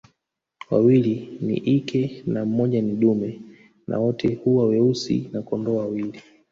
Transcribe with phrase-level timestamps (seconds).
[0.71, 3.41] Wawili ni ike na mmoja ni dume
[3.87, 6.21] na wote huwa weusi na kondoo wawili